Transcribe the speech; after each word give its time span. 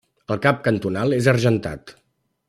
El 0.35 0.39
cap 0.45 0.61
cantonal 0.67 1.13
és 1.17 1.29
Argentat. 1.35 1.93